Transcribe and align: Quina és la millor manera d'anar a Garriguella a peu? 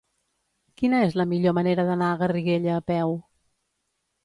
Quina 0.81 1.01
és 1.07 1.13
la 1.21 1.25
millor 1.35 1.55
manera 1.59 1.87
d'anar 1.91 2.09
a 2.15 2.17
Garriguella 2.23 2.75
a 2.81 2.87
peu? 2.95 3.17